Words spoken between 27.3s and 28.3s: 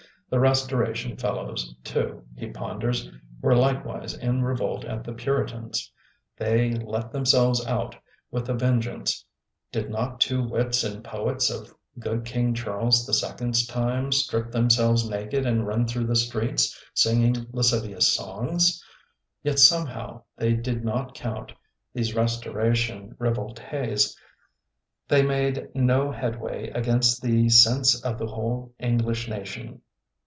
sense of the